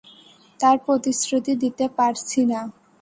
[0.59, 2.59] তার প্রতিশ্রুতি দিতে পারছি না।